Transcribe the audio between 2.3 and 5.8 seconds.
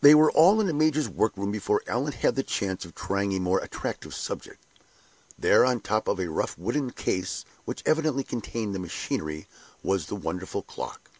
the chance of trying a more attractive subject. There, on